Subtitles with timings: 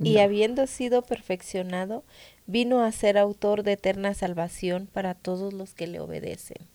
[0.00, 2.04] y habiendo sido perfeccionado,
[2.46, 6.68] vino a ser autor de eterna salvación para todos los que le obedecen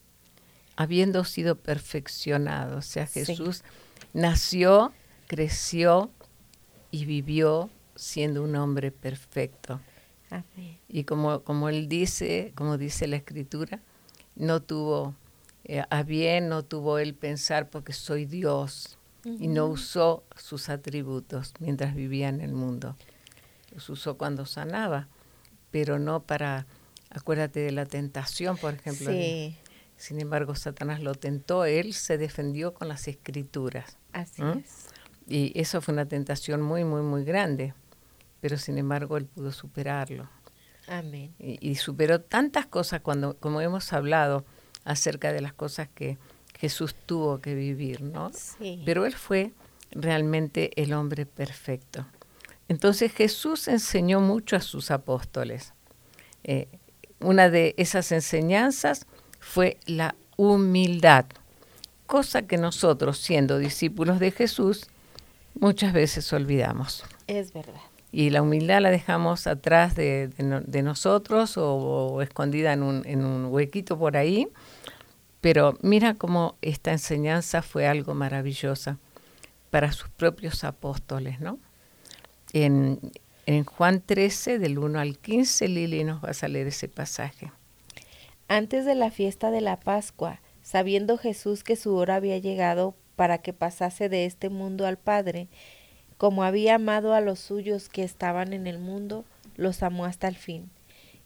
[0.76, 2.78] habiendo sido perfeccionado.
[2.78, 3.64] O sea, Jesús
[4.12, 4.92] nació,
[5.26, 6.10] creció
[6.90, 9.80] y vivió siendo un hombre perfecto.
[10.88, 13.80] Y como, como él dice, como dice la escritura,
[14.34, 15.14] no tuvo
[15.64, 21.54] eh, a bien, no tuvo él pensar porque soy Dios y no usó sus atributos
[21.58, 22.96] mientras vivía en el mundo.
[23.76, 25.06] Los usó cuando sanaba,
[25.70, 26.66] pero no para,
[27.10, 29.10] acuérdate de la tentación, por ejemplo.
[29.10, 29.54] Sí.
[29.98, 33.98] Sin embargo, Satanás lo tentó, él se defendió con las escrituras.
[34.14, 34.86] Así es.
[35.26, 37.74] Y eso fue una tentación muy, muy, muy grande,
[38.40, 40.26] pero sin embargo él pudo superarlo.
[40.88, 41.34] Amén.
[41.38, 44.46] Y, superó tantas cosas cuando, como hemos hablado
[44.84, 46.16] acerca de las cosas que
[46.58, 48.30] Jesús tuvo que vivir, ¿no?
[48.32, 48.82] Sí.
[48.86, 49.52] Pero él fue
[49.90, 52.06] realmente el hombre perfecto.
[52.68, 55.72] Entonces Jesús enseñó mucho a sus apóstoles.
[56.44, 56.68] Eh,
[57.20, 59.06] una de esas enseñanzas
[59.40, 61.26] fue la humildad,
[62.06, 64.86] cosa que nosotros, siendo discípulos de Jesús,
[65.58, 67.04] muchas veces olvidamos.
[67.26, 67.80] Es verdad.
[68.12, 70.30] Y la humildad la dejamos atrás de,
[70.82, 74.48] nosotros o, escondida en un, en un huequito por ahí.
[75.40, 78.98] Pero mira cómo esta enseñanza fue algo maravillosa
[79.70, 81.58] para sus propios apóstoles, ¿no?
[82.64, 83.12] En,
[83.66, 87.52] Juan 13, del 1 al 15, Lili nos va a leer ese pasaje.
[88.48, 93.38] Antes de la fiesta de la Pascua, sabiendo Jesús que su hora había llegado para
[93.38, 95.48] que pasase de este mundo al Padre,
[96.16, 99.26] como había amado a los suyos que estaban en el mundo,
[99.56, 100.70] los amó hasta el fin.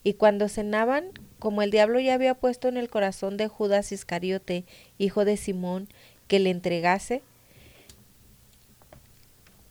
[0.03, 4.65] Y cuando cenaban, como el diablo ya había puesto en el corazón de Judas Iscariote,
[4.99, 5.87] hijo de Simón,
[6.27, 7.23] que le entregase,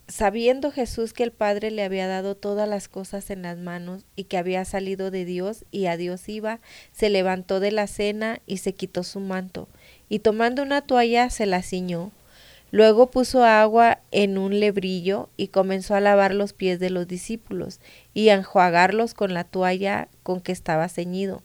[0.10, 4.24] Sabiendo Jesús que el Padre le había dado todas las cosas en las manos y
[4.24, 6.62] que había salido de Dios y a Dios iba,
[6.92, 9.70] se levantó de la cena y se quitó su manto,
[10.10, 12.12] y tomando una toalla se la ciñó.
[12.72, 17.80] Luego puso agua en un lebrillo y comenzó a lavar los pies de los discípulos
[18.16, 21.44] y a enjuagarlos con la toalla con que estaba ceñido.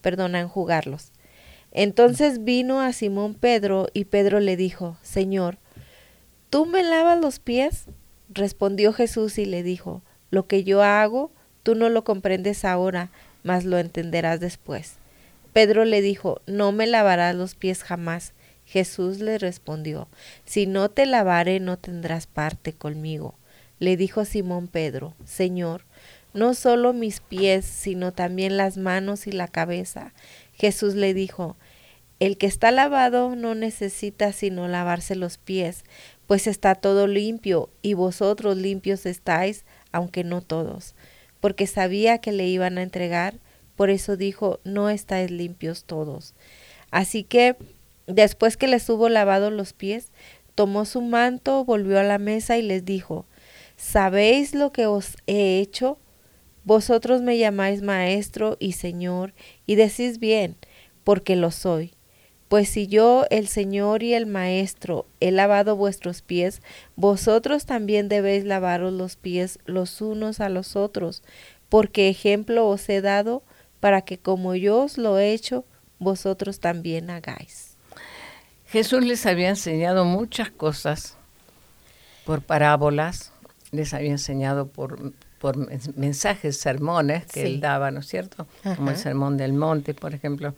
[0.00, 1.12] Perdona, enjugarlos.
[1.72, 5.58] Entonces vino a Simón Pedro y Pedro le dijo, Señor,
[6.50, 7.86] ¿Tú me lavas los pies?
[8.28, 11.32] Respondió Jesús y le dijo, Lo que yo hago,
[11.62, 13.10] tú no lo comprendes ahora,
[13.42, 14.96] mas lo entenderás después.
[15.52, 18.32] Pedro le dijo, No me lavarás los pies jamás.
[18.64, 20.08] Jesús le respondió,
[20.44, 23.36] Si no te lavare, no tendrás parte conmigo.
[23.78, 25.84] Le dijo Simón Pedro, Señor,
[26.34, 30.12] no solo mis pies, sino también las manos y la cabeza.
[30.52, 31.56] Jesús le dijo,
[32.18, 35.84] El que está lavado no necesita sino lavarse los pies,
[36.26, 40.94] pues está todo limpio, y vosotros limpios estáis, aunque no todos.
[41.40, 43.38] Porque sabía que le iban a entregar,
[43.76, 46.34] por eso dijo, no estáis limpios todos.
[46.90, 47.56] Así que,
[48.06, 50.10] después que les hubo lavado los pies,
[50.54, 53.26] tomó su manto, volvió a la mesa y les dijo,
[53.76, 55.98] ¿sabéis lo que os he hecho?
[56.64, 59.34] Vosotros me llamáis maestro y señor,
[59.66, 60.56] y decís bien,
[61.04, 61.95] porque lo soy.
[62.48, 66.62] Pues si yo, el Señor y el Maestro, he lavado vuestros pies,
[66.94, 71.24] vosotros también debéis lavaros los pies los unos a los otros,
[71.68, 73.42] porque ejemplo os he dado
[73.80, 75.64] para que como yo os lo he hecho,
[75.98, 77.76] vosotros también hagáis.
[78.68, 81.16] Jesús les había enseñado muchas cosas
[82.24, 83.32] por parábolas,
[83.72, 85.56] les había enseñado por, por
[85.96, 88.46] mensajes, sermones que él daba, ¿no es cierto?
[88.76, 90.54] Como el sermón del monte, por ejemplo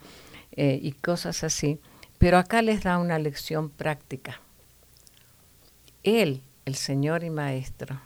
[0.59, 1.79] eh, y cosas así.
[2.19, 4.41] Pero acá les da una lección práctica.
[6.03, 8.01] Él, el Señor y Maestro,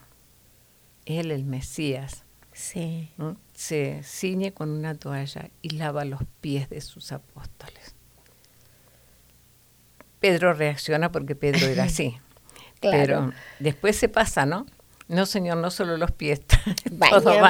[1.07, 3.11] Él, el Mesías, sí.
[3.55, 7.95] se ciñe con una toalla y lava los pies de sus apóstoles.
[10.21, 12.19] Pedro reacciona porque Pedro era así.
[12.83, 14.67] Pero después se pasa, ¿no?
[15.09, 16.43] No, señor, no solo los pies,
[17.11, 17.33] todo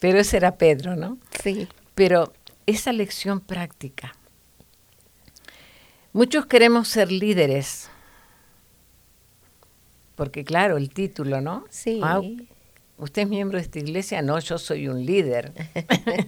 [0.00, 1.18] Pero ese era Pedro, ¿no?
[1.42, 1.68] Sí.
[1.94, 2.32] Pero
[2.68, 4.14] esa lección práctica.
[6.12, 7.88] Muchos queremos ser líderes,
[10.16, 11.64] porque claro, el título, ¿no?
[11.70, 12.00] Sí.
[12.02, 12.20] Ah,
[12.98, 14.20] ¿Usted es miembro de esta iglesia?
[14.20, 15.52] No, yo soy un líder.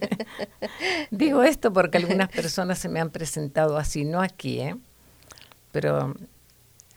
[1.11, 4.76] Digo esto porque algunas personas se me han presentado así, no aquí, ¿eh?
[5.73, 6.14] pero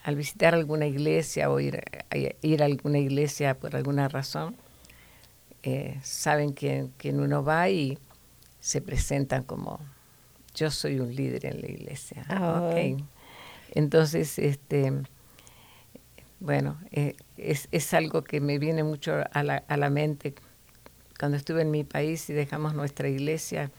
[0.03, 1.81] al visitar alguna iglesia o ir,
[2.11, 4.55] a, ir a alguna iglesia por alguna razón,
[5.63, 7.97] eh, saben que, que uno va y
[8.63, 9.81] se presentan como
[10.55, 12.25] yo soy un líder en la iglesia.
[12.29, 12.73] Ah.
[13.71, 14.93] Entonces, este,
[16.39, 20.33] bueno, eh, es, es, algo que me viene mucho a la, a la mente.
[21.19, 23.69] Cuando estuve en mi país y dejamos nuestra iglesia,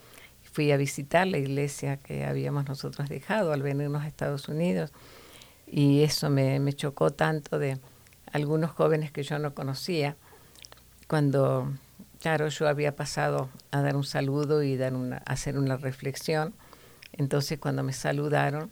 [0.52, 4.92] fui a visitar la iglesia que habíamos nosotros dejado al venirnos a Estados Unidos
[5.66, 7.78] y eso me, me chocó tanto de
[8.32, 10.14] algunos jóvenes que yo no conocía
[11.08, 11.72] cuando
[12.24, 16.54] Claro, yo había pasado a dar un saludo y dar una, hacer una reflexión.
[17.12, 18.70] Entonces, cuando me saludaron,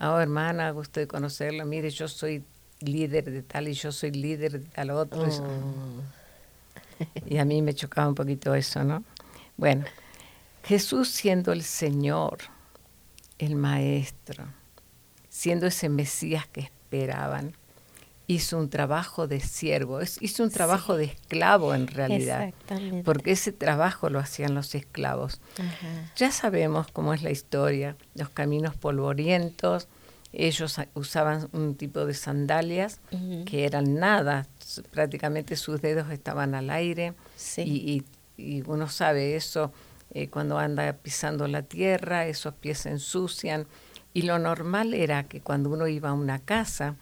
[0.00, 1.66] oh hermana, gusto de conocerlo.
[1.66, 2.44] Mire, yo soy
[2.78, 5.24] líder de tal y yo soy líder de tal otro.
[5.24, 6.00] Oh.
[7.26, 9.02] Y a mí me chocaba un poquito eso, ¿no?
[9.56, 9.84] Bueno,
[10.62, 12.38] Jesús siendo el Señor,
[13.38, 14.44] el Maestro,
[15.28, 17.56] siendo ese Mesías que esperaban.
[18.26, 22.54] Hizo un trabajo de siervo, hizo un trabajo de esclavo en realidad,
[23.04, 25.40] porque ese trabajo lo hacían los esclavos.
[26.16, 29.88] Ya sabemos cómo es la historia, los caminos polvorientos,
[30.32, 33.00] ellos usaban un tipo de sandalias
[33.44, 34.46] que eran nada,
[34.90, 37.14] prácticamente sus dedos estaban al aire
[37.58, 38.04] y,
[38.66, 39.72] uno sabe eso
[40.10, 43.66] eh, cuando anda pisando la tierra, esos pies se ensucian
[44.14, 46.96] y lo normal era que cuando uno iba a una casa,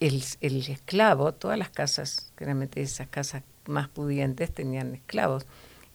[0.00, 5.46] el, el esclavo, todas las casas, generalmente esas casas más pudientes tenían esclavos,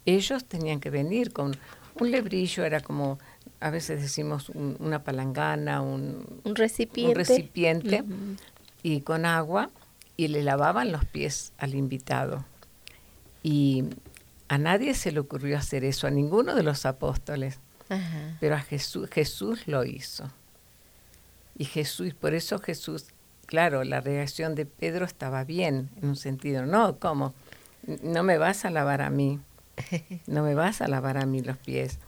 [0.06, 1.56] ellos tenían que venir con
[2.00, 3.20] un lebrillo, era como
[3.60, 8.04] a veces decimos una palangana, un, recipiente, recipiente
[8.82, 9.70] y con agua
[10.18, 12.46] y le lavaban los pies al invitado.
[13.42, 13.86] Y
[14.50, 17.60] a nadie se le ocurrió hacer eso, a ninguno de los apóstoles,
[18.40, 20.30] pero a Jesús, Jesús lo hizo.
[21.58, 23.08] Y Jesús, por eso Jesús,
[23.46, 27.34] claro, la reacción de Pedro estaba bien, en un sentido, no, ¿cómo?
[28.02, 29.40] No me vas a lavar a mí,
[30.28, 32.00] no me vas a lavar a mí los pies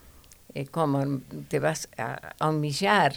[0.55, 3.13] eh, cómo te vas a, humillar.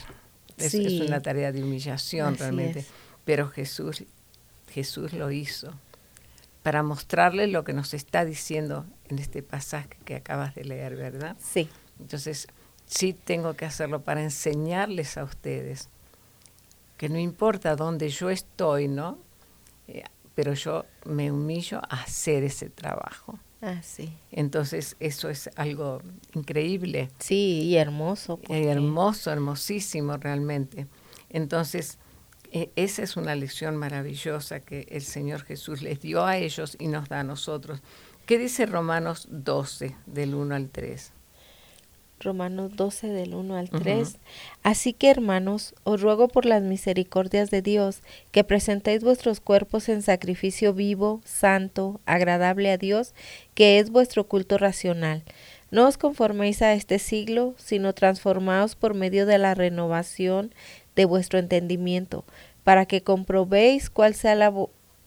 [0.57, 2.85] Es, una tarea de humillación realmente.
[3.25, 4.03] Pero Jesús,
[4.69, 5.73] Jesús lo hizo
[6.65, 11.37] para mostrarle lo que nos está diciendo en este pasaje que acabas de leer, ¿verdad?
[11.41, 11.69] Sí.
[12.01, 12.49] Entonces,
[12.87, 15.89] sí tengo que hacerlo para enseñarles a ustedes
[16.99, 19.19] que no importa dónde yo estoy, ¿no?
[19.87, 23.38] Eh, pero yo me humillo a hacer ese trabajo.
[23.62, 24.12] Ah, sí.
[24.31, 26.02] Entonces, eso es algo
[26.35, 27.09] increíble.
[27.19, 28.38] Sí, y hermoso.
[28.49, 30.87] Hermoso, hermosísimo realmente.
[31.31, 31.99] Entonces,
[32.52, 36.88] e, esa es una lección maravillosa que el Señor Jesús les dio a ellos y
[36.88, 37.81] nos da a nosotros.
[38.26, 41.12] ¿Qué dice Romanos 12, del 1 al 3?
[42.21, 44.19] Romanos 12 del 1 al 3.
[44.63, 50.03] Así que hermanos, os ruego por las misericordias de Dios que presentéis vuestros cuerpos en
[50.03, 53.15] sacrificio vivo, santo, agradable a Dios,
[53.55, 55.23] que es vuestro culto racional.
[55.71, 60.55] No os conforméis a este siglo, sino transformaos por medio de la renovación
[60.97, 62.25] de vuestro entendimiento,
[62.65, 64.53] para que comprobéis cuál sea la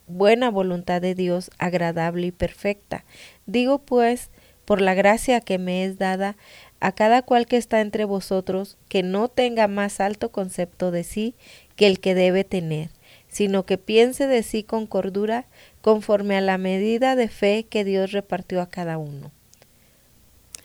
[0.08, 3.06] buena voluntad de Dios, agradable y perfecta.
[3.46, 4.30] Digo pues,
[4.66, 6.38] por la gracia que me es dada,
[6.82, 11.36] a cada cual que está entre vosotros, que no tenga más alto concepto de sí
[11.76, 12.90] que el que debe tener,
[13.28, 15.46] sino que piense de sí con cordura,
[15.82, 19.32] conforme a la medida de fe que Dios repartió a cada uno.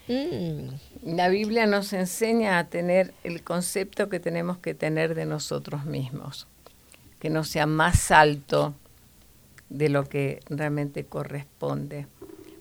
[0.07, 0.69] Mm.
[1.03, 6.47] La Biblia nos enseña a tener el concepto que tenemos que tener de nosotros mismos,
[7.19, 8.73] que no sea más alto
[9.69, 12.07] de lo que realmente corresponde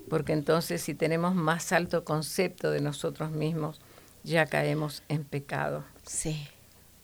[0.09, 3.81] porque entonces si tenemos más alto concepto de nosotros mismos,
[4.25, 5.85] ya caemos en pecado.
[6.05, 6.49] Sí.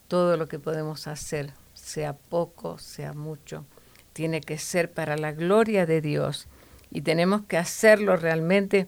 [0.09, 3.65] Todo lo que podemos hacer, sea poco, sea mucho,
[4.13, 6.49] tiene que ser para la gloria de Dios
[6.91, 8.87] y tenemos que hacerlo realmente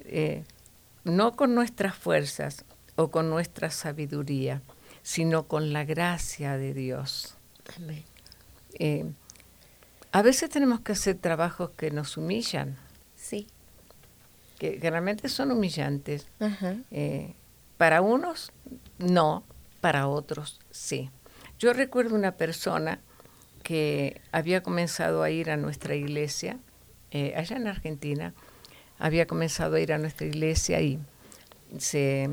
[0.00, 0.44] eh,
[1.04, 2.64] no con nuestras fuerzas
[2.96, 4.62] o con nuestra sabiduría,
[5.02, 7.36] sino con la gracia de Dios.
[7.76, 8.04] Amén.
[8.78, 9.04] Eh,
[10.12, 12.76] a veces tenemos que hacer trabajos que nos humillan.
[14.80, 16.26] Que, realmente son humillantes.
[16.90, 17.34] Eh,
[17.76, 18.52] para unos,
[18.98, 19.44] no,
[19.80, 21.10] para otros, sí.
[21.58, 23.00] Yo recuerdo una persona
[23.62, 26.58] que había comenzado a ir a nuestra iglesia,
[27.10, 28.32] eh, allá en Argentina,
[28.98, 30.98] había comenzado a ir a nuestra iglesia y
[31.78, 32.28] se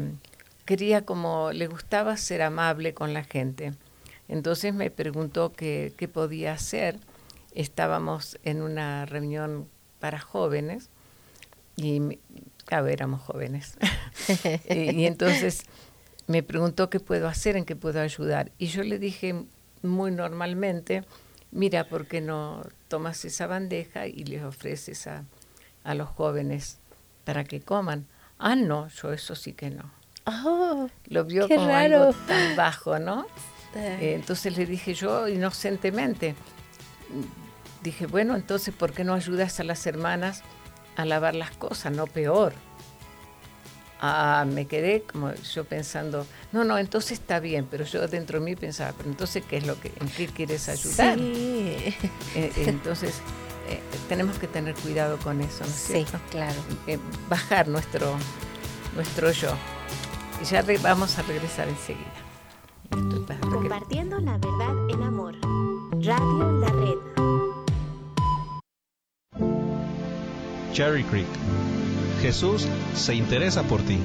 [0.66, 3.74] quería como, le gustaba ser amable con la gente.
[4.30, 6.98] Entonces me preguntó qué, qué podía hacer.
[7.54, 9.68] Estábamos en una reunión
[10.00, 10.90] para jóvenes
[11.76, 12.20] y
[12.66, 13.78] claro, éramos jóvenes.
[14.70, 15.64] y, entonces
[16.28, 18.52] me preguntó qué puedo hacer, en qué puedo ayudar.
[18.58, 19.46] Y yo le dije
[19.82, 21.04] muy normalmente,
[21.52, 25.26] mira, ¿por qué no tomas esa bandeja y les ofreces a,
[25.84, 26.80] a los jóvenes
[27.26, 28.08] para que coman?
[28.40, 29.92] Ah, no, yo eso sí que no.
[30.26, 33.26] Oh, Lo vio como algo tan bajo, ¿no?
[33.76, 36.36] Eh, entonces le dije yo inocentemente,
[37.82, 40.44] dije, bueno, entonces, ¿por qué no ayudas a las hermanas
[41.02, 42.54] a lavar las cosas, no peor.
[44.04, 48.46] Ah, me quedé como yo pensando, no, no, entonces está bien, pero yo dentro de
[48.46, 51.20] mí pensaba, pero entonces, ¿qué es lo que, en qué quieres ayudar?
[51.20, 51.34] Sí.
[51.36, 51.94] Eh,
[52.36, 53.22] eh, entonces,
[53.70, 53.80] eh,
[54.10, 56.60] tenemos que tener cuidado con eso, ¿no es sí, claro.
[57.30, 58.16] bajar nuestro,
[58.96, 59.52] nuestro yo.
[60.42, 62.32] Y ya vamos a regresar enseguida.
[63.40, 65.36] Compartiendo la verdad en amor.
[66.02, 67.11] Radio La Red.
[70.72, 71.28] Cherry Creek.
[72.22, 74.00] Jesús se interesa por ti.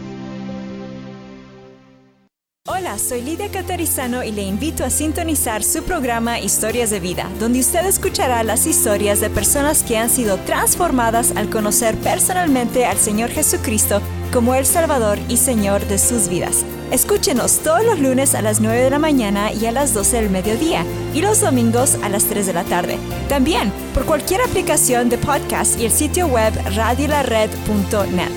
[2.68, 7.60] Hola, soy Lidia Catarizano y le invito a sintonizar su programa Historias de Vida, donde
[7.60, 13.30] usted escuchará las historias de personas que han sido transformadas al conocer personalmente al Señor
[13.30, 14.00] Jesucristo
[14.32, 16.64] como el Salvador y Señor de sus vidas.
[16.90, 20.30] Escúchenos todos los lunes a las 9 de la mañana y a las 12 del
[20.30, 22.98] mediodía y los domingos a las 3 de la tarde.
[23.28, 28.30] También por cualquier aplicación de podcast y el sitio web radiolared.net.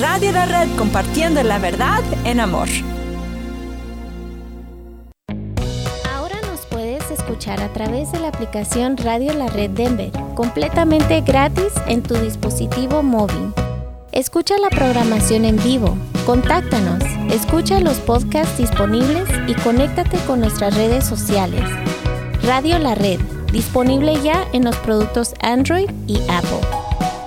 [0.00, 2.68] Radio La Red compartiendo la verdad en amor.
[7.50, 13.52] a través de la aplicación Radio La Red Denver, completamente gratis en tu dispositivo móvil.
[14.12, 21.04] Escucha la programación en vivo, contáctanos, escucha los podcasts disponibles y conéctate con nuestras redes
[21.04, 21.64] sociales.
[22.44, 23.18] Radio La Red,
[23.52, 26.60] disponible ya en los productos Android y Apple.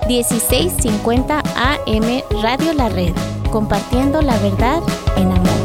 [0.07, 3.13] 1650 AM Radio La Red,
[3.51, 4.81] compartiendo la verdad
[5.15, 5.55] en amor.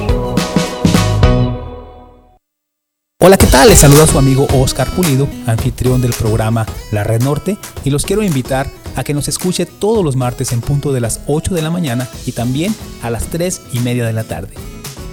[3.23, 3.69] Hola, ¿qué tal?
[3.69, 8.23] Les saluda su amigo Oscar Pulido, anfitrión del programa La Red Norte, y los quiero
[8.23, 11.71] invitar a que nos escuche todos los martes en punto de las 8 de la
[11.71, 14.55] mañana y también a las 3 y media de la tarde.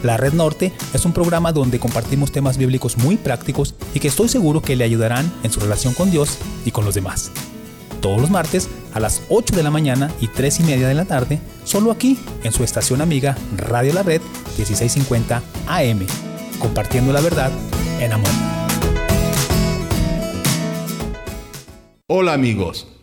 [0.03, 4.29] La Red Norte es un programa donde compartimos temas bíblicos muy prácticos y que estoy
[4.29, 7.31] seguro que le ayudarán en su relación con Dios y con los demás.
[8.01, 11.05] Todos los martes a las 8 de la mañana y 3 y media de la
[11.05, 14.21] tarde, solo aquí en su estación amiga Radio La Red
[14.57, 16.05] 1650 AM,
[16.59, 17.51] compartiendo la verdad
[17.99, 18.29] en amor.
[22.07, 22.87] Hola amigos,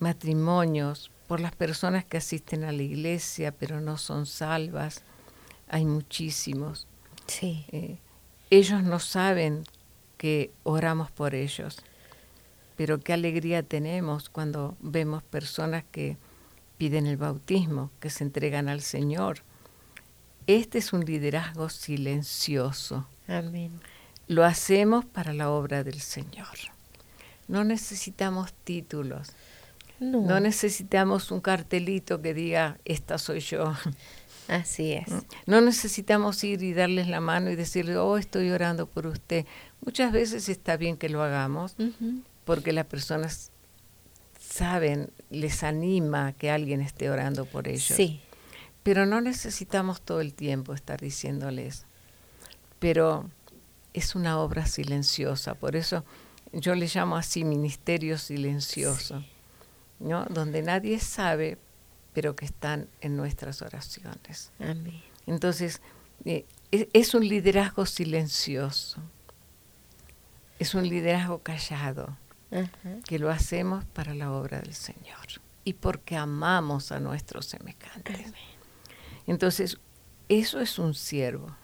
[0.00, 5.02] matrimonios, por las personas que asisten a la iglesia pero no son salvas.
[5.68, 6.86] Hay muchísimos.
[7.26, 7.64] Sí.
[7.72, 7.98] Eh,
[8.50, 9.64] ellos no saben
[10.18, 11.82] que oramos por ellos,
[12.76, 16.16] pero qué alegría tenemos cuando vemos personas que
[16.76, 19.38] piden el bautismo, que se entregan al Señor.
[20.46, 23.06] Este es un liderazgo silencioso.
[23.26, 23.80] Amén.
[24.28, 26.73] Lo hacemos para la obra del Señor.
[27.48, 29.30] No necesitamos títulos.
[30.00, 30.20] No.
[30.20, 33.74] no necesitamos un cartelito que diga, esta soy yo.
[34.48, 35.06] Así es.
[35.46, 39.46] No necesitamos ir y darles la mano y decirle, oh, estoy orando por usted.
[39.80, 41.76] Muchas veces está bien que lo hagamos
[42.44, 43.50] porque las personas
[44.38, 47.96] saben, les anima que alguien esté orando por ellos.
[47.96, 48.20] Sí.
[48.82, 51.86] Pero no necesitamos todo el tiempo estar diciéndoles.
[52.78, 53.30] Pero
[53.94, 56.04] es una obra silenciosa, por eso
[56.54, 59.24] yo le llamo así ministerio silencioso,
[59.98, 60.24] ¿no?
[60.26, 61.58] Donde nadie sabe,
[62.12, 64.52] pero que están en nuestras oraciones.
[64.58, 65.02] Amén.
[65.26, 65.80] Entonces,
[66.24, 69.00] eh, es, es un liderazgo silencioso.
[70.58, 72.16] Es un liderazgo callado
[73.06, 75.26] que lo hacemos para la obra del Señor
[75.64, 78.32] y porque amamos a nuestros semejantes.
[79.26, 79.78] Entonces,
[80.28, 81.56] eso es un siervo.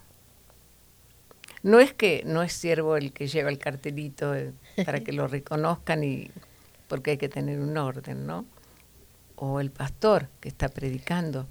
[1.63, 4.53] No es que no es siervo el que lleva el cartelito eh,
[4.85, 6.31] para que lo reconozcan y
[6.89, 8.47] porque hay que tener un orden, ¿no?
[9.37, 11.47] O el pastor que está predicando,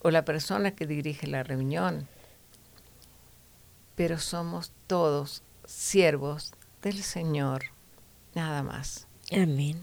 [0.00, 2.08] o la persona que dirige la reunión.
[3.94, 7.64] Pero somos todos siervos del Señor
[8.34, 9.06] nada más.
[9.30, 9.80] Amén.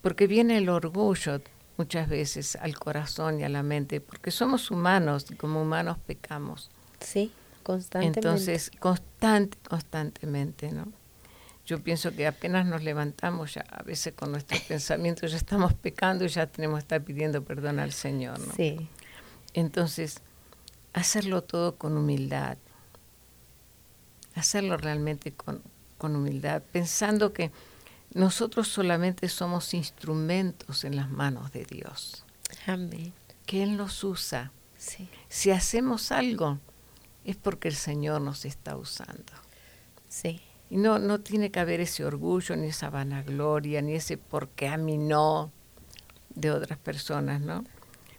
[0.00, 1.40] Porque viene el orgullo
[1.76, 6.70] muchas veces al corazón y a la mente, porque somos humanos y como humanos pecamos.
[7.00, 7.32] Sí,
[7.62, 8.20] constantemente.
[8.20, 10.92] Entonces, constante, constantemente, ¿no?
[11.64, 16.24] Yo pienso que apenas nos levantamos, ya a veces con nuestros pensamientos ya estamos pecando
[16.24, 18.52] y ya tenemos que estar pidiendo perdón al Señor, ¿no?
[18.54, 18.88] Sí.
[19.54, 20.20] Entonces,
[20.92, 22.58] hacerlo todo con humildad,
[24.34, 25.62] hacerlo realmente con,
[25.98, 27.52] con humildad, pensando que
[28.14, 32.24] nosotros solamente somos instrumentos en las manos de Dios.
[32.66, 33.12] Amén.
[33.46, 34.52] Que Él nos usa.
[34.76, 35.08] Sí.
[35.28, 36.58] Si hacemos algo,
[37.24, 39.32] es porque el Señor nos está usando.
[40.08, 40.40] Sí.
[40.70, 44.76] Y no, no tiene que haber ese orgullo, ni esa vanagloria, ni ese porque a
[44.76, 45.52] mí no
[46.34, 47.64] de otras personas, ¿no?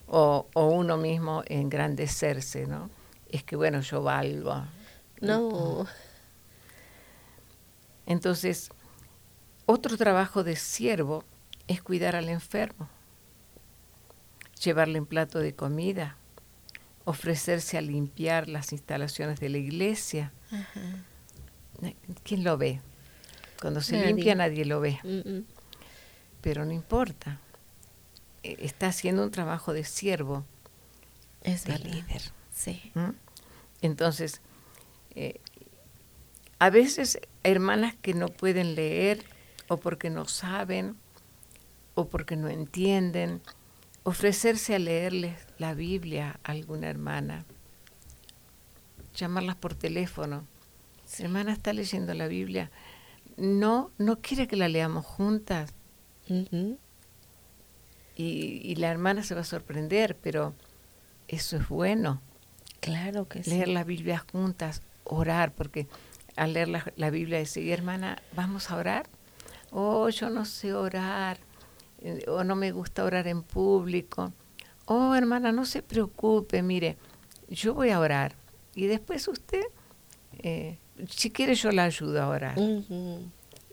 [0.06, 2.90] O, o uno mismo engrandecerse, ¿no?
[3.28, 4.64] Es que bueno, yo valgo.
[5.20, 5.86] No.
[8.06, 8.70] Entonces,
[9.66, 11.24] otro trabajo de siervo
[11.66, 12.88] es cuidar al enfermo,
[14.62, 16.16] llevarle un plato de comida,
[17.04, 20.32] ofrecerse a limpiar las instalaciones de la iglesia.
[22.22, 22.80] ¿Quién lo ve?
[23.60, 24.06] Cuando se Nadie.
[24.08, 24.98] limpia nadie lo ve,
[26.40, 27.40] pero no importa.
[28.42, 30.44] E- Está haciendo un trabajo de siervo,
[31.42, 31.86] Es de verdad.
[31.92, 32.22] líder.
[32.54, 32.92] Sí.
[32.94, 33.10] ¿Mm?
[33.82, 34.40] Entonces,
[35.14, 35.40] eh,
[36.58, 39.24] a veces hermanas que no pueden leer
[39.68, 40.96] o porque no saben
[41.94, 43.40] o porque no entienden,
[44.04, 47.44] ofrecerse a leerles la Biblia a alguna hermana,
[49.14, 50.46] llamarlas por teléfono.
[51.18, 52.70] Hermana está leyendo la Biblia.
[53.36, 55.74] No, no quiere que la leamos juntas.
[56.28, 56.76] Y,
[58.16, 60.54] y la hermana se va a sorprender, pero
[61.28, 62.20] eso es bueno.
[62.80, 63.50] Claro que sí.
[63.50, 65.88] leer la Biblia juntas, orar, porque
[66.36, 69.08] al leer la, la Biblia decir, hermana, ¿vamos a orar?
[69.70, 71.38] Oh, yo no sé orar,
[72.28, 74.32] o no me gusta orar en público.
[74.86, 76.96] Oh, hermana, no se preocupe, mire,
[77.48, 78.34] yo voy a orar.
[78.74, 79.62] Y después usted,
[80.38, 82.58] eh, si quiere, yo la ayudo a orar.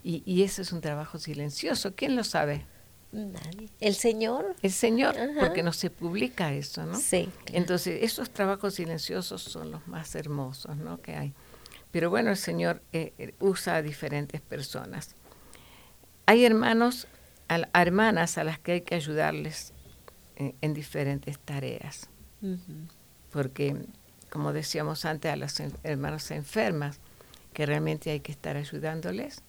[0.03, 1.93] Y, y eso es un trabajo silencioso.
[1.95, 2.65] ¿Quién lo sabe?
[3.11, 3.69] Nadie.
[3.81, 4.55] ¿El Señor?
[4.61, 5.39] El Señor, Ajá.
[5.41, 6.97] porque no se publica eso, ¿no?
[6.97, 7.29] Sí.
[7.47, 11.01] Entonces, esos trabajos silenciosos son los más hermosos, ¿no?
[11.01, 11.33] Que hay.
[11.91, 15.13] Pero bueno, el Señor eh, eh, usa a diferentes personas.
[16.25, 17.07] Hay hermanos,
[17.53, 19.73] a, a hermanas a las que hay que ayudarles
[20.37, 22.09] eh, en diferentes tareas,
[23.31, 23.75] porque,
[24.29, 26.99] como decíamos antes, a las en- hermanas enfermas,
[27.53, 29.41] que realmente hay que estar ayudándoles,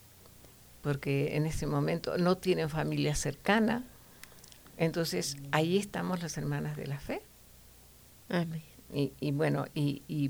[0.83, 3.85] porque en ese momento no tienen familia cercana.
[4.77, 7.23] Entonces, ahí estamos las hermanas de la fe.
[8.29, 8.63] Amén.
[8.93, 10.29] Y, y bueno, y, y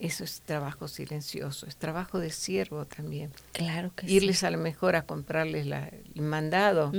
[0.00, 3.30] eso es trabajo silencioso, es trabajo de siervo también.
[3.52, 4.46] Claro que Irles sí.
[4.46, 6.90] a lo mejor a comprarles la- el mandado.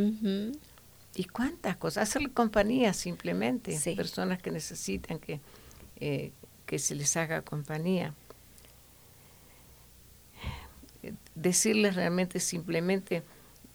[1.16, 2.08] ¿Y cuántas cosas?
[2.10, 3.78] Hacerle compañía simplemente.
[3.78, 3.96] Sí.
[3.96, 5.42] Personas que necesitan que,
[6.00, 6.32] eh,
[6.66, 8.14] que se les haga compañía.
[11.36, 13.24] Decirles realmente simplemente,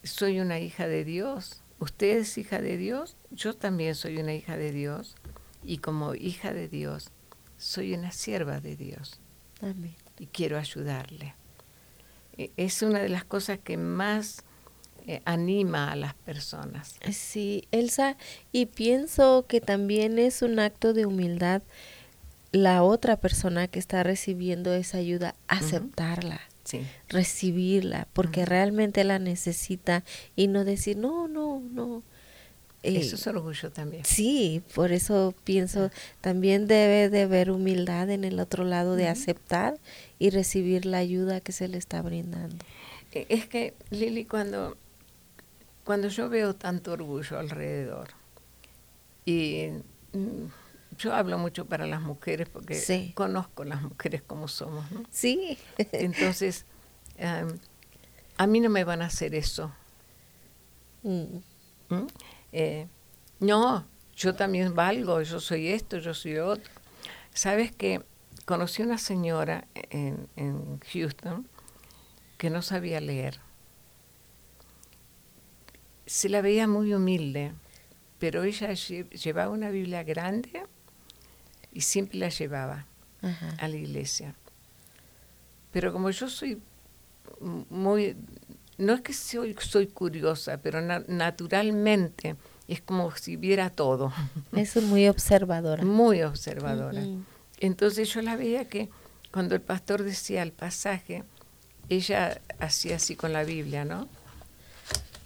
[0.04, 1.62] soy una hija de Dios.
[1.80, 3.16] Usted es hija de Dios.
[3.32, 5.16] Yo también soy una hija de Dios.
[5.64, 7.10] Y como hija de Dios,
[7.58, 9.20] soy una sierva de Dios
[9.62, 9.94] Amén.
[10.18, 11.34] y quiero ayudarle.
[12.36, 14.42] E- Es una de las cosas que más
[15.06, 16.96] eh, anima a las personas.
[17.12, 18.16] Sí, Elsa,
[18.52, 21.62] y pienso que también es un acto de humildad
[22.52, 26.40] la otra persona que está recibiendo esa ayuda, aceptarla.
[27.08, 30.02] recibirla, porque realmente la necesita
[30.34, 32.02] y no decir, no, no, no,
[32.82, 34.04] eso es orgullo también.
[34.04, 39.78] Sí, por eso pienso, también debe de haber humildad en el otro lado de aceptar
[40.18, 42.64] y recibir la ayuda que se le está brindando.
[43.12, 44.76] E, es que, Lili, cuando,
[45.84, 48.08] cuando yo veo tanto orgullo alrededor,
[49.24, 49.70] y
[50.12, 50.46] mm,
[50.98, 55.02] yo hablo mucho para las mujeres porque conozco las mujeres como somos, ¿no?
[55.10, 55.58] Sí.
[55.92, 56.64] Entonces,
[58.36, 59.72] a mí no me van a hacer eso.
[61.02, 61.38] Mm.
[61.88, 62.06] ¿Mm?
[62.52, 62.86] Eh,
[63.40, 66.70] no, yo también valgo, yo soy esto, yo soy otro.
[67.34, 68.02] Sabes que
[68.46, 71.46] conocí una señora en, Houston
[72.38, 73.40] que no sabía leer.
[76.06, 77.52] Se la veía muy humilde,
[78.18, 80.62] pero ella llevaba una Biblia grande
[81.72, 82.86] y siempre la llevaba
[83.58, 84.34] a la iglesia.
[85.72, 86.62] Pero como yo soy
[87.40, 88.16] muy
[88.78, 92.36] no es que soy, soy curiosa, pero naturalmente
[92.68, 94.12] es como si viera todo.
[94.52, 95.84] Es muy observadora.
[95.84, 97.02] Muy observadora.
[97.60, 98.90] Entonces yo la veía que
[99.32, 101.24] cuando el pastor decía el pasaje,
[101.88, 104.08] ella hacía así con la Biblia, ¿no?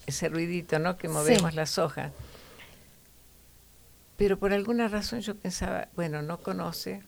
[0.07, 0.97] Ese ruidito, ¿no?
[0.97, 2.13] Que movemos las hojas.
[4.17, 7.03] Pero por alguna razón yo pensaba, bueno, no conoce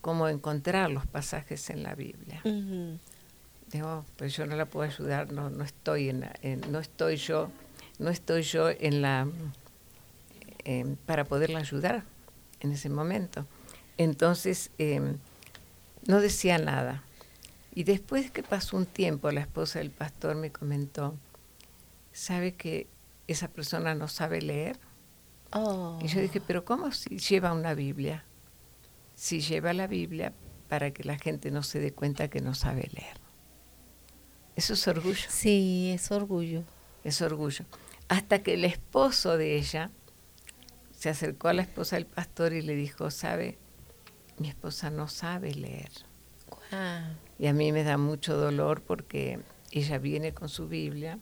[0.00, 2.42] cómo encontrar los pasajes en la Biblia
[3.72, 6.24] digo, pues yo no la puedo ayudar, no, no estoy en,
[6.70, 7.50] no estoy yo,
[7.98, 9.26] no estoy yo en la
[11.06, 12.04] para poderla ayudar
[12.60, 13.46] en ese momento.
[13.98, 15.18] Entonces em,
[16.06, 17.02] no decía nada.
[17.74, 21.16] Y después que pasó un tiempo, la esposa del pastor me comentó,
[22.12, 22.86] ¿sabe que
[23.26, 24.78] esa persona no sabe leer?
[26.00, 28.24] Y yo dije, pero ¿cómo si lleva una Biblia?
[29.14, 30.32] Si lleva la Biblia
[30.68, 33.21] para que la gente no se dé cuenta que no sabe leer.
[34.56, 35.26] Eso es orgullo.
[35.28, 36.64] Sí, es orgullo.
[37.04, 37.64] Es orgullo.
[38.08, 39.90] Hasta que el esposo de ella
[40.96, 43.58] se acercó a la esposa del pastor y le dijo, sabe,
[44.38, 45.90] mi esposa no sabe leer.
[47.38, 51.18] Y a mí me da mucho dolor porque ella viene con su Biblia,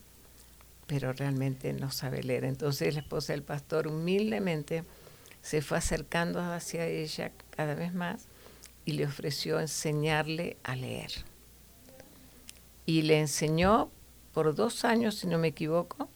[0.87, 2.45] pero realmente no sabe leer.
[2.45, 4.85] Entonces la esposa del pastor humildemente
[5.43, 8.27] se fue acercando hacia ella cada vez más
[8.85, 11.30] y le ofreció enseñarle a leer
[12.91, 13.89] y le enseñó
[14.33, 16.09] por dos años, si no me equivoco,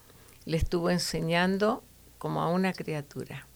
[0.45, 1.85] le estuvo enseñando
[2.19, 3.47] como a una criatura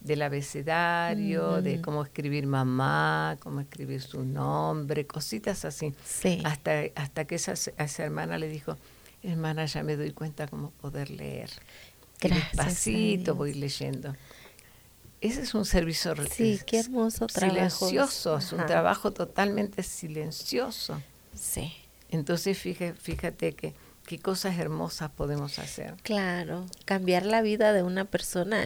[0.00, 1.82] del abecedario, de mm.
[1.82, 5.94] cómo escribir mamá, cómo escribir su nombre, cositas así.
[6.44, 8.76] Hasta, hasta que esa, esa hermana le dijo,
[9.24, 11.50] hermana, ya me doy cuenta cómo poder leer.
[12.20, 12.52] Gracias.
[12.52, 14.14] Despacito voy leyendo.
[15.20, 17.88] Ese es un servicio sí, qué hermoso trabajo.
[17.88, 21.00] silencioso, es un trabajo totalmente silencioso.
[21.34, 21.72] Sí.
[22.12, 23.74] Entonces fíjate, fíjate que
[24.06, 25.94] qué cosas hermosas podemos hacer.
[26.02, 28.64] Claro, cambiar la vida de una persona.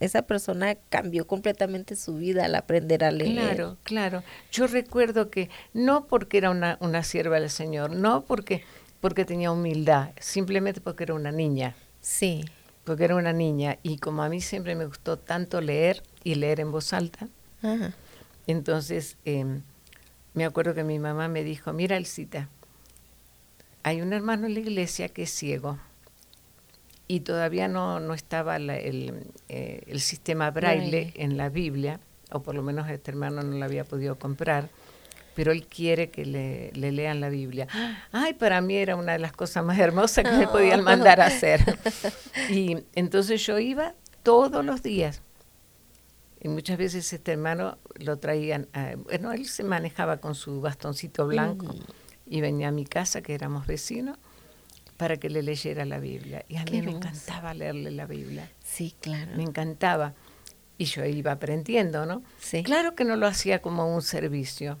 [0.00, 3.34] Esa persona cambió completamente su vida al aprender a leer.
[3.34, 4.22] Claro, claro.
[4.50, 8.64] Yo recuerdo que no porque era una, una sierva del Señor, no porque,
[9.02, 11.76] porque tenía humildad, simplemente porque era una niña.
[12.00, 12.46] Sí.
[12.84, 13.78] Porque era una niña.
[13.82, 17.28] Y como a mí siempre me gustó tanto leer y leer en voz alta,
[18.46, 19.60] entonces em,
[20.32, 22.48] me acuerdo que mi mamá me dijo, mira, Elcita,
[23.86, 25.78] hay un hermano en la iglesia que es ciego
[27.06, 32.00] y todavía no, no estaba el, eh, el, sistema braille en la Biblia,
[32.32, 34.70] o por lo menos este hermano no lo había podido comprar,
[35.36, 37.68] pero él quiere que le, le, lean la Biblia.
[38.10, 41.26] Ay, para mí era una de las cosas más hermosas que me podían mandar a
[41.26, 41.78] hacer.
[42.50, 43.94] Y entonces yo iba
[44.24, 45.22] todos los días.
[46.40, 48.66] Y muchas veces este hermano lo traían,
[49.04, 51.72] bueno, él se manejaba con su bastoncito blanco
[52.26, 54.18] y venía a mi casa, que éramos vecinos,
[54.96, 56.44] para que le leyera la Biblia.
[56.48, 58.50] Y a mí me encantaba leerle la Biblia.
[58.64, 59.32] Sí, claro.
[59.36, 60.14] Me encantaba.
[60.78, 62.22] Y yo iba aprendiendo, ¿no?
[62.38, 62.62] Sí.
[62.62, 64.78] Claro que no lo hacía como un servicio.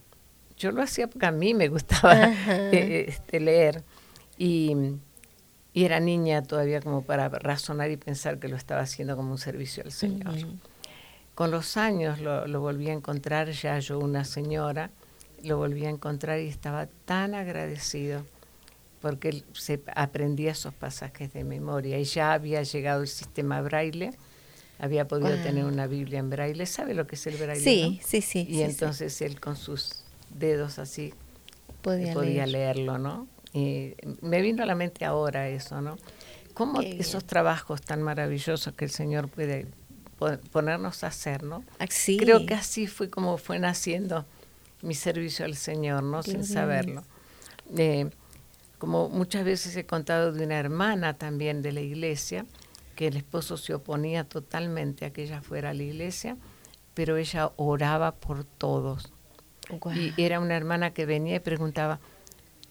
[0.56, 2.14] Yo lo hacía porque a mí me gustaba
[2.48, 3.82] eh, este, leer.
[4.38, 4.74] Y,
[5.74, 9.84] era niña todavía como para razonar y pensar que lo estaba haciendo como un servicio
[9.84, 10.32] al Señor.
[11.34, 14.90] Con los años lo, lo volví a encontrar ya yo una señora
[15.46, 18.24] lo volví a encontrar y estaba tan agradecido
[19.00, 24.10] porque él se aprendía esos pasajes de memoria y ya había llegado el sistema braille,
[24.78, 27.62] había podido tener una Biblia en braille, ¿sabe lo que es el braille?
[27.62, 28.46] Sí, sí, sí.
[28.48, 31.14] Y entonces él con sus dedos así
[31.82, 33.28] podía, podía leerlo, ¿no?
[34.20, 35.96] me vino a la mente ahora eso, ¿no?
[36.52, 39.66] Cómo esos trabajos tan maravillosos que el Señor puede
[40.52, 41.64] ponernos a hacer, ¿no?
[41.78, 41.86] Ah,
[42.18, 44.26] Creo que así fue como fue naciendo
[44.86, 46.22] mi servicio al Señor, ¿no?
[46.22, 47.02] Sin saberlo.
[47.76, 48.08] Eh,
[48.78, 52.46] como muchas veces he contado de una hermana también de la iglesia,
[52.94, 56.36] que el esposo se oponía totalmente a que ella fuera a la iglesia,
[56.94, 59.12] pero ella oraba por todos.
[59.94, 61.98] Y era una hermana que venía y preguntaba,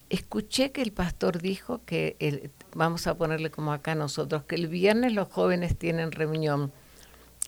[0.08, 4.68] escuché que el pastor dijo que, el, vamos a ponerle como acá nosotros, que el
[4.68, 6.72] viernes los jóvenes tienen reunión.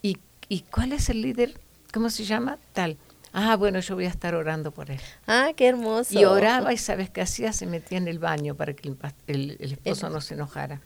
[0.03, 1.59] ¿Y, ¿Y cuál es el líder?
[1.93, 2.59] ¿Cómo se llama?
[2.75, 2.99] Tal.
[3.33, 5.01] Ah, bueno, yo voy a estar orando por él.
[5.27, 6.19] Ah, qué hermoso.
[6.19, 8.95] Y oraba y sabes qué hacía, se metía en el baño para que
[9.27, 10.81] el, esposo no se enojara.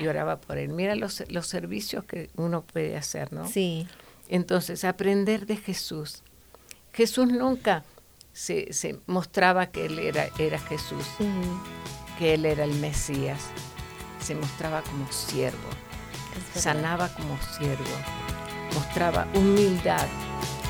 [0.00, 0.70] Y oraba por él.
[0.70, 3.46] Mira los, los servicios que uno puede hacer, ¿no?
[3.46, 3.86] Sí.
[4.28, 6.22] Entonces, aprender de Jesús.
[6.92, 7.84] Jesús nunca
[8.32, 11.04] se, se mostraba que él era, era Jesús,
[12.18, 13.40] que él era el Mesías.
[14.20, 15.70] Se mostraba como siervo,
[16.54, 17.84] sanaba como siervo,
[18.74, 20.06] mostraba humildad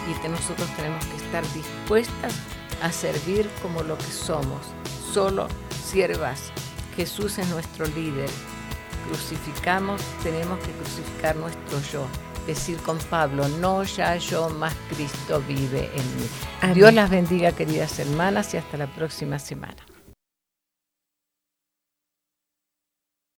[0.08, 2.34] y que nosotros tenemos que estar dispuestas
[2.82, 4.60] a servir como lo que somos,
[5.12, 5.48] solo
[5.84, 6.52] siervas.
[6.96, 8.30] Jesús es nuestro líder.
[9.06, 12.06] Crucificamos, tenemos que crucificar nuestro yo.
[12.46, 16.74] Decir con Pablo, no ya yo, más Cristo vive en mí.
[16.74, 19.89] Dios las bendiga, queridas hermanas, y hasta la próxima semana.